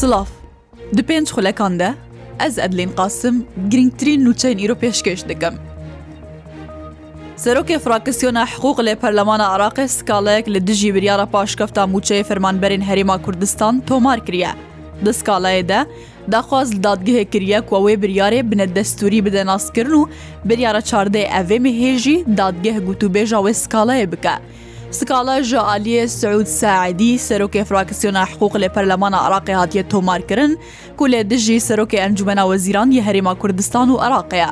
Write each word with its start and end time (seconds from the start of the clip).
Silav 0.00 0.26
Di 0.96 1.02
pênc 1.08 1.28
xulekan 1.34 1.74
de 1.78 1.88
ez 2.46 2.54
edlên 2.58 2.90
qasim 2.98 3.34
girngtirîn 3.70 4.24
nûçeyên 4.26 4.58
îro 4.64 4.74
pêşkeş 4.82 5.20
dikim. 5.28 5.54
Serokê 7.42 7.78
frakisyona 7.84 8.44
hiqûq 8.52 8.78
lê 8.86 8.94
Perlemana 8.96 9.44
Iraqê 9.56 9.88
skalayek 9.88 10.48
li 10.48 10.66
dijî 10.66 10.94
biryara 10.94 11.26
paşkefta 11.26 11.82
mûçeyê 11.82 12.22
fermanberên 12.24 12.80
Herêma 12.82 13.22
Kurdistan 13.22 13.80
tomar 13.80 14.26
kiriye. 14.26 14.50
Di 15.04 15.10
skalayê 15.10 15.68
de 15.68 15.86
daxwaz 16.32 16.72
li 16.74 16.80
dadgehê 16.86 17.30
kiriye 17.30 17.60
ku 17.60 17.74
wê 17.76 17.94
biryarê 18.02 18.50
bine 18.50 18.74
destûrî 18.76 19.24
bide 19.24 19.46
naskirin 19.46 19.90
û 19.90 20.08
biryara 20.44 20.78
çardê 20.80 21.22
evê 21.28 21.58
mihê 21.58 21.96
jî 21.96 22.24
dadgeh 22.36 22.76
gotûbêja 22.76 23.36
wê 23.46 23.52
skalayê 23.70 24.12
bike. 24.12 24.32
سکاڵە 24.98 25.34
ژەعالیە 25.50 26.04
سعود 26.12 26.46
ساعدی 26.52 27.18
سەرۆکی 27.26 27.62
فراکسیۆنا 27.68 28.22
حقوق 28.32 28.54
لە 28.66 28.68
پەرلەمانە 28.74 29.14
عراقی 29.26 29.52
هاتیە 29.60 29.82
تۆمارکردن 29.92 30.52
کو 30.98 31.04
لە 31.08 31.14
دژی 31.30 31.60
سەرۆکی 31.66 32.00
ئەنجومەنا 32.02 32.44
وەزیرانی 32.50 33.04
هەرێما 33.06 33.34
کوردستان 33.42 33.88
و 33.90 33.96
عراقەیە. 34.04 34.48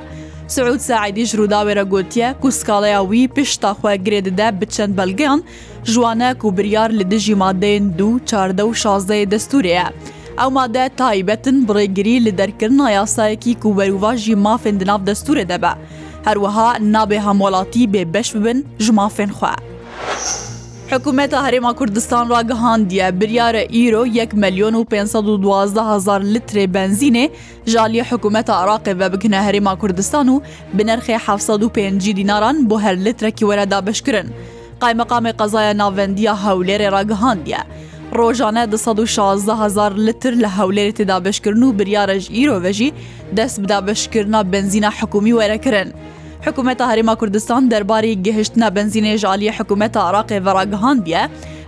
سعود 0.54 0.78
ساعدی 0.88 1.24
ژرووداوێرە 1.30 1.84
گوتیە 1.92 2.28
کو 2.42 2.48
سکاڵەیە 2.58 3.00
وی 3.10 3.28
پشتاخوا 3.36 3.94
گرێدەدا 4.04 4.48
بچەند 4.60 4.92
بەلگەان 4.98 5.40
ژوانە 5.92 6.30
و 6.46 6.50
بریار 6.56 6.90
لە 6.98 7.04
دژی 7.12 7.34
مادەین 7.42 7.84
دو 7.98 8.08
چاردە 8.28 8.62
و 8.66 8.72
شازدەی 8.82 9.26
دەستورەیە. 9.32 9.86
ئەو 10.38 10.50
مادە 10.58 10.84
تایبەتن 11.00 11.56
بڕێگری 11.66 12.22
لە 12.26 12.32
دەرکردن 12.40 12.80
یاسایەکی 12.98 13.52
کوبەروواژی 13.62 14.34
مافێن 14.44 14.76
دناو 14.80 15.00
دەستورە 15.08 15.44
دەبە. 15.52 15.72
هەروەها 16.26 16.68
نابێ 16.94 17.18
هەموڵاتی 17.26 17.82
بێ 17.92 18.02
بەش 18.14 18.28
ببن 18.36 18.58
ژمافێن 18.86 19.30
خوێ. 19.40 19.58
Hekûmeta 20.88 21.44
Herêma 21.44 21.72
Kurdistan 21.74 22.30
ragihandiye 22.30 23.20
biryare 23.20 23.62
îro 23.72 24.04
yek 24.06 24.32
milyon 24.32 24.72
û 24.74 24.90
512 24.90 25.94
hezar 25.94 26.20
litre 26.20 26.64
benzînê 26.64 27.30
jaliye 27.66 28.02
hekûmeta 28.02 28.52
Iraqê 28.64 28.98
vebikine 28.98 29.36
Herêma 29.36 29.78
Kurdistan 29.78 30.26
û 30.28 30.40
binerxê 30.78 31.18
750 31.20 32.16
dînaran 32.16 32.70
bo 32.70 32.80
her 32.80 33.04
litrekî 33.04 33.40
were 33.44 33.70
dabeşkirin. 33.70 34.28
Qaymeqamê 34.80 35.36
qezaya 35.36 35.78
navendiya 35.78 36.32
hewlêrê 36.34 36.92
ragihandiye. 36.92 37.58
Rojane 38.16 38.66
16 39.20 39.64
hezar 39.64 39.90
litr 39.92 40.32
li 40.32 40.44
hewlêrê 40.58 40.90
tê 40.92 41.08
dabeşkirin 41.08 41.62
û 41.62 41.78
biryarej 41.78 42.28
îro 42.30 42.62
ve 42.62 42.72
jî 42.72 42.92
dest 43.32 43.62
bi 43.62 43.68
dabeşkirina 43.68 44.52
benzîna 44.52 44.88
hekûmî 44.90 45.30
were 45.30 45.58
kirin. 45.60 45.92
حکوومەتە 46.46 46.82
هەرێما 46.90 47.14
کوردستان 47.20 47.62
دەرباری 47.72 48.18
گەهشتە 48.26 48.66
بنزینێ 48.76 49.14
ژالی 49.22 49.52
حکوومەتە 49.58 49.96
عراقی 50.08 50.38
ڤراگەهاندیە 50.46 51.22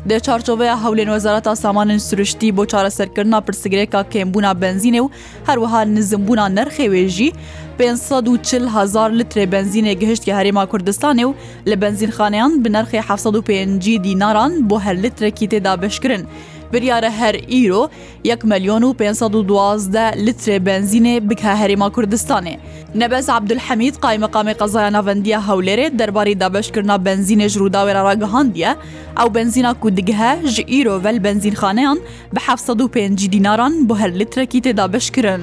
دە 0.08 0.16
چارچۆڤەیە 0.26 0.76
هەولێن 0.84 1.10
وەزارەتا 1.14 1.52
سامانن 1.62 1.98
سروشتی 2.08 2.52
بۆ 2.56 2.62
چارەسەرکردنا 2.72 3.38
پرسیگرێکا 3.46 4.00
کێمبوونا 4.12 4.52
بنزینێ 4.62 5.00
و 5.04 5.10
هەروەها 5.48 5.80
نزمبوونا 5.96 6.46
نرخێوێژی 6.58 7.30
540هزار 7.78 9.10
لترێ 9.18 9.44
بنزینێ 9.54 9.92
گەهشتی 10.00 10.34
هەرێما 10.38 10.64
کوردستانێ 10.72 11.24
و 11.28 11.36
لە 11.70 11.74
بنزینخانیان 11.82 12.52
بنرخی 12.62 12.98
750 13.10 13.96
دیناران 14.04 14.52
بۆ 14.68 14.76
هەر 14.86 14.96
لترێکی 15.04 15.46
تێدا 15.52 15.72
بشکرن. 15.82 16.24
بریارە 16.72 17.10
هەر 17.20 17.34
ئیرۆ 17.52 17.82
1 18.24 18.44
ملیۆن 18.44 18.82
و 18.84 18.92
512 18.92 20.12
لیترێ 20.26 20.58
بنزینێ 20.66 21.16
بکە 21.28 21.52
هەرێما 21.62 21.88
کوردستانێ. 21.96 22.54
نەبەز 23.00 23.26
عبدولحەمید 23.36 23.94
قایمەقامی 24.04 24.54
قەزای 24.60 24.90
ناڤندیە 24.96 25.38
هەولێرێ 25.48 25.86
دەرباری 25.98 26.34
دابشکردنا 26.42 26.96
بنزینێ 27.06 27.46
ژووداوێرە 27.54 28.02
ڕگەهاندە 28.08 28.72
ئەو 29.18 29.28
بنزینا 29.36 29.72
کو 29.82 29.88
دیگهە 29.98 30.32
ji 30.54 30.60
ئیرۆڤل 30.72 31.16
بنزینخانەیان 31.26 31.98
بە 32.34 32.40
750 32.40 33.28
دیناران 33.32 33.72
بۆ 33.88 33.94
هەر 34.02 34.10
لیترێکی 34.20 34.60
تێدا 34.64 34.86
بشکرن. 34.94 35.42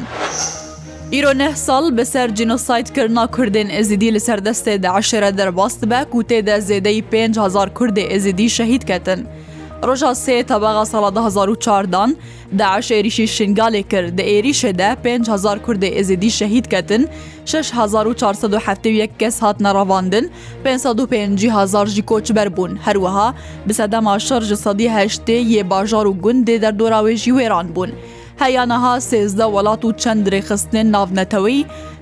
ئیرۆ 1.14 1.32
نه 1.42 1.50
ساڵ 1.66 1.84
بەسەر 1.98 2.28
جینۆسایتکردنا 2.38 3.24
کوردێن 3.36 3.70
ئێزیدی 3.76 4.10
لە 4.16 4.20
سەردەستێ 4.28 4.76
داعشرە 4.84 5.30
دەرباست 5.40 5.82
بە 5.90 6.00
و 6.18 6.22
تێدا 6.30 6.58
زێدەی 6.68 7.00
5هزار 7.12 7.70
کوردی 7.78 8.04
ئێزیدی 8.12 8.48
شەهید 8.58 8.84
کەتن. 8.90 9.22
ڕۆژا 9.86 10.12
سێ 10.26 10.36
تەباغا 10.50 10.84
ساڵا 10.92 11.10
1940دان 11.18 12.10
داعش 12.62 12.88
عێریشی 12.96 13.28
شنگالێ 13.36 13.82
کرد 13.92 14.10
دە 14.18 14.24
عێریشەدا 14.32 14.90
5هزار 15.04 15.58
کوردی 15.66 15.90
ئێزیدی 15.96 16.32
شەهید 16.40 16.66
کەتن 16.74 17.04
6471 17.46 19.10
کەس 19.22 19.36
هات 19.44 19.58
نەڕەواندن 19.66 20.26
550هزار 20.66 21.86
ژی 21.96 22.04
کۆچبەر 22.12 22.48
بوون 22.56 22.74
هەروەها 22.86 23.28
بسەدەما 23.70 24.14
شەرژ 24.28 24.50
سەدی 24.64 24.90
هەشتێ 24.98 25.38
یێ 25.54 25.62
باژار 25.72 26.06
و 26.08 26.14
گوندێ 26.24 26.56
دەردۆراوێژی 26.64 27.32
وێران 27.38 27.68
بوون. 27.76 27.92
هەیانەها 28.42 28.94
سێزدە 29.10 29.46
وڵات 29.56 29.82
و 29.86 29.96
چەند 30.02 30.22
درێخستنێن 30.28 30.88
ناونەتەوەی 30.94 31.62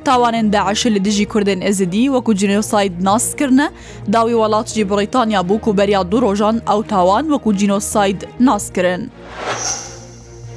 تاوانێن 0.10 0.48
داعش 0.56 0.84
لە 0.96 1.00
دژی 1.08 1.26
کوردن 1.32 1.60
ئەزدی 1.68 2.10
وەکو 2.14 2.32
جنۆساید 2.42 2.94
ناسکردە 3.08 3.68
داوی 4.14 4.36
وڵاتجی 4.42 4.80
بریتانیا 4.90 5.42
بوو 5.50 5.70
و 5.70 5.74
بەریا 5.80 6.02
دوو 6.12 6.24
ڕۆژان 6.36 6.56
ئەو 6.70 6.80
تاوان 6.92 7.26
وەکو 7.34 7.52
جینۆساید 7.60 8.20
ناسکردن. 8.48 9.02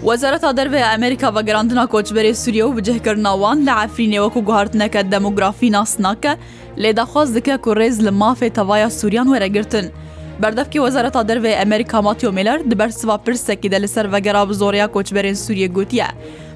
وەزارەتا 0.06 0.50
دەربێ 0.58 0.80
ئەمریکا 0.90 1.28
بەگەرانتنا 1.36 1.84
کۆچبەری 1.94 2.32
سووریە 2.42 2.64
و 2.66 2.72
بجهکردناوان 2.76 3.58
لە 3.68 3.72
ئەفرینێ 3.80 4.18
وەکو 4.24 4.40
گوهارتنەکە 4.48 5.00
دەموگرافی 5.12 5.70
ناسناکە 5.76 6.32
لێداخواست 6.82 7.32
دکە 7.38 7.56
کوڕێز 7.64 7.96
لە 8.06 8.12
مافێ 8.22 8.48
تەوایە 8.58 8.88
سووریان 9.00 9.26
وەرەگرتن. 9.32 9.86
بەردەفکی 10.42 10.78
وەزارەتا 10.84 11.22
دەربێ 11.30 11.52
ئەمریکا 11.60 11.98
ماتیۆ 12.06 12.30
میلەر 12.38 12.58
دبەر 12.70 12.88
سوا 13.00 13.16
پرسێکی 13.26 13.68
دە 13.72 13.78
لەسەر 13.84 14.06
بەگەرا 14.12 14.42
بزۆریا 14.50 14.86
کۆچبەرێن 14.94 15.36
سووریە 15.44 15.68
گوتیە. 15.76 16.08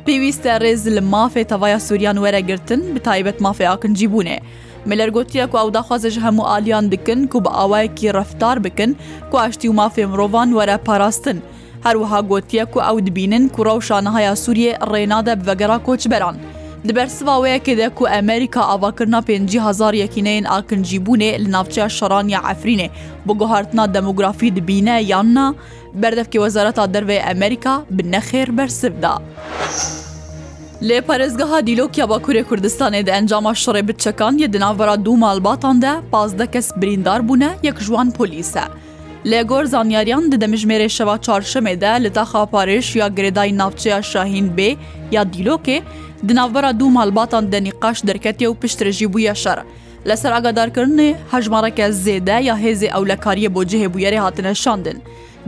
پێویستە 0.07 0.53
ڕێز 0.65 0.83
لە 0.97 1.03
مافێ 1.15 1.43
تەواە 1.51 1.79
سووریان 1.87 2.17
وەرەگرتن 2.25 2.81
بە 2.95 3.01
تایبەت 3.07 3.39
مافێ 3.45 3.67
ئاکنجی 3.71 4.09
بوونێ. 4.13 4.39
ملەرگوتیە 4.89 5.45
کو 5.51 5.57
ئەو 5.61 5.69
داخوازش 5.77 6.15
هەموو 6.25 6.49
ئالیان 6.51 6.85
دکن 6.93 7.21
و 7.35 7.39
بە 7.45 7.51
ئاوایەکی 7.59 8.13
ڕفتار 8.19 8.57
بکن 8.65 8.91
کو 9.31 9.37
ئاشتی 9.43 9.69
و 9.69 9.77
مافێ 9.81 10.05
مرۆڤان 10.13 10.49
وەرە 10.57 10.77
پاراستن. 10.87 11.39
هەروەها 11.87 12.21
گوتیە 12.31 12.65
و 12.77 12.85
ئەو 12.87 12.97
دبینن 13.07 13.45
کوڕە 13.55 13.73
و 13.77 13.85
شانەهایا 13.89 14.33
سووریێ 14.45 14.73
ڕێنادە 14.93 15.35
بەگەرا 15.47 15.79
کۆچبەران. 15.87 16.37
Di 16.89 16.95
bersivaweyekê 16.97 17.77
de 17.79 17.89
ku 17.89 18.07
Emerîka 18.09 18.61
avakirina 18.65 19.19
pêncî 19.23 19.61
hezar 19.69 19.93
yekîneyên 19.95 20.45
akincîbûnê 20.45 21.39
li 21.45 21.53
navçeya 21.53 21.89
şeraniya 21.89 22.39
Efrînê 22.41 22.91
bi 23.29 23.33
guhartina 23.33 23.95
demografî 23.95 24.57
dibîne 24.57 25.01
yan 25.03 25.35
na, 25.35 25.55
berdevkê 26.01 26.33
wezareta 26.43 26.85
dervê 26.85 27.15
Emerîka 27.31 27.83
bi 27.91 28.03
nexêr 28.03 28.57
bersiv 28.59 29.03
da. 29.03 29.19
Lê 30.83 30.99
parêzgeha 31.01 31.67
dîlokya 31.67 32.05
Bakurê 32.05 32.43
Kurdistanê 32.45 33.07
di 33.07 33.11
encama 33.11 33.51
şerê 33.51 33.89
biçekan 33.89 34.39
yê 34.39 34.53
di 34.53 34.61
navbera 34.61 35.05
du 35.05 35.17
malbatan 35.17 35.83
de 35.83 35.93
pazdeh 36.13 36.47
kes 36.47 36.71
birîndar 36.77 37.29
bûne 37.29 37.51
yek 37.63 37.79
ji 37.81 37.87
wan 37.87 38.11
polîs 38.11 38.57
e. 38.57 38.61
لێگۆر 39.31 39.65
زانیاریان 39.75 40.25
ددەمژمێرە 40.33 40.89
شەوا 40.97 41.17
چارشەمێدا 41.27 41.93
لە 42.05 42.11
داخا 42.19 42.43
پارێش 42.55 42.87
یا 43.01 43.07
گرێدای 43.17 43.57
ناوچەیە 43.61 44.01
شاهین 44.13 44.49
بێ 44.57 44.71
یا 45.17 45.23
دیلۆکێ 45.35 45.79
دناوبەرە 46.29 46.71
دوو 46.79 46.95
مالباتان 46.99 47.45
دەنیقاش 47.53 47.99
دەرکەتێ 48.09 48.47
و 48.49 48.55
پشترژی 48.63 49.07
بووە 49.13 49.35
شەرە. 49.45 49.65
لەسەر 50.09 50.33
ئاگادارکردنێ 50.35 51.09
هەژمارەکە 51.33 51.87
زێدە 52.05 52.37
یا 52.49 52.55
هێزێ 52.65 52.89
ئەو 52.95 53.05
لە 53.11 53.17
کاریە 53.25 53.49
بۆ 53.55 53.61
جێهێبوویەرێ 53.71 54.19
هاتنە 54.25 54.53
شاندن. 54.65 54.99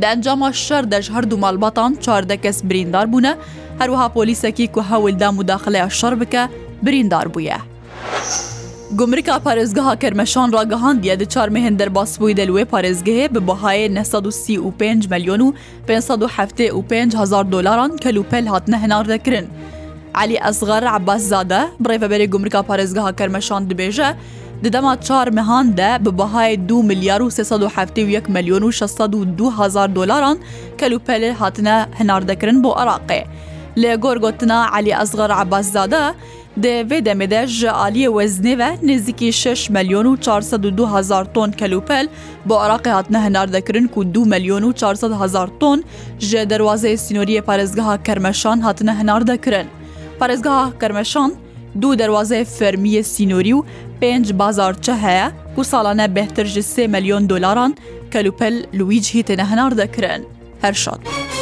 دەنجامە 0.02 0.48
شەر 0.66 0.84
دەژ 0.92 1.06
هەردوو 1.14 1.40
مالباتان 1.44 1.92
چاردە 2.04 2.36
کەس 2.44 2.58
بریندار 2.68 3.06
بوونە، 3.12 3.32
هەروەها 3.80 4.08
پۆلیسەکی 4.16 4.66
کو 4.74 4.80
هەولدا 4.90 5.28
مداخلەیە 5.38 5.86
شەڕ 5.98 6.14
بکە 6.20 6.42
بریندار 6.84 7.26
بووە. 7.34 7.56
گمرکا 9.00 9.36
پارێزگەها 9.46 9.94
کەرمەشان 10.02 10.48
ڕاگەهاندیە 10.56 11.14
دە 11.20 11.26
چارمە 11.34 11.60
هێندەر 11.66 11.88
باسبووی 11.96 12.34
دەلوێ 12.40 12.64
پارێزگەهێ 12.72 13.26
بە 13.34 13.40
بەهای 13.48 13.80
1935 13.88 15.08
میلیۆن 15.12 15.40
و 15.42 15.48
5هزار 16.90 17.44
دلاران 17.52 17.92
کەلوپەل 18.04 18.46
هاتنە 18.52 18.76
هەناردەکردن. 18.84 19.46
علی 20.20 20.36
ئەزغار 20.44 20.84
عباس 20.96 21.22
زادە 21.32 21.60
بڕێڤەبەری 21.84 22.28
گمرکا 22.34 22.62
پارێزگەها 22.68 23.12
کەرمەشان 23.20 23.62
دبێژە، 23.70 24.10
ددەما 24.64 24.92
چار 25.06 25.26
مەهاندە 25.38 25.90
بە 26.04 26.10
بەهای 26.18 26.54
دو 26.68 26.82
میلیار 26.88 27.22
و 27.22 27.26
1970 27.30 28.30
میلیۆن 28.34 28.62
و 28.64 28.70
6هزار 28.72 29.88
دلاران 29.98 30.36
کەلوپەلێ 30.80 31.30
هاتنە 31.40 31.76
هەناردەکردن 31.98 32.58
بۆ 32.64 32.70
عراقێ. 32.80 33.22
لێ 33.80 33.92
گۆرگوتنا 34.04 34.58
علی 34.76 34.92
ئەزغار 35.00 35.30
عباس 35.42 35.66
زادە، 35.76 36.02
Devê 36.56 37.04
demêde 37.04 37.46
ji 37.46 37.66
aliyê 37.70 38.08
weznê 38.08 38.58
ve 38.58 38.68
nêzikî 38.86 39.32
6 39.60 39.72
milyon 39.72 40.04
û 40.16 40.20
402 40.26 40.86
hezar 40.96 41.34
ton 41.34 41.50
kelûpel 41.50 42.08
bi 42.46 42.52
Iraqê 42.52 42.90
hatine 42.90 43.18
hinardekirin 43.28 43.86
ku 43.88 44.04
2 44.04 44.18
milyon 44.26 44.62
û 44.62 44.74
400 44.80 45.12
hezar 45.20 45.48
ton 45.60 45.84
ji 46.18 46.36
derwazeyê 46.38 46.96
sînoriyê 46.96 47.40
parêzgeha 47.40 48.02
kermeşan 48.02 48.60
hatine 48.60 48.94
hinardekirin. 48.98 49.66
Parêzgeha 50.20 50.78
kermeşan 50.80 51.34
دو 51.82 51.98
deروازê 52.00 52.44
fermiye 52.44 53.02
sînorî 53.02 53.50
û 53.52 53.64
pênc 54.02 54.38
bazarçe 54.38 54.94
heye 54.94 55.28
ku 55.56 55.64
salane 55.64 56.14
behtir 56.16 56.46
ji 56.46 56.60
3 56.60 56.76
milyon 56.76 57.28
dolaran 57.30 57.76
kelûpel 58.12 58.72
li 58.74 58.78
wî 58.90 59.02
cihî 59.02 59.22
têne 59.24 59.50
hinar 59.52 59.76
dekirin. 59.78 60.28
Her 60.62 60.72
şat. 60.74 61.33